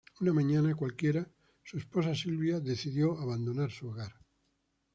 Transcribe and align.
Una 0.19 0.33
mañana 0.33 0.73
cualquiera, 0.73 1.29
su 1.63 1.77
esposa 1.77 2.15
Silvia 2.15 2.59
decidió 2.59 3.19
abandonar 3.19 3.69
su 3.69 3.87
hogar. 3.89 4.11